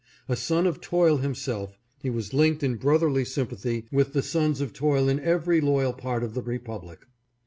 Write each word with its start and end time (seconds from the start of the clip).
A 0.27 0.35
son 0.35 0.65
of 0.65 0.81
toil 0.81 1.17
himself, 1.17 1.77
he 2.01 2.09
was 2.09 2.33
linked 2.33 2.63
in 2.63 2.77
broth 2.77 3.01
erly 3.03 3.23
sympathy 3.23 3.85
with 3.91 4.13
the 4.13 4.23
sons 4.23 4.59
of 4.59 4.73
toil 4.73 5.07
in 5.07 5.19
every 5.19 5.61
loyal 5.61 5.93
part 5.93 6.23
of 6.23 6.33
the 6.33 6.41
republic. 6.41 7.05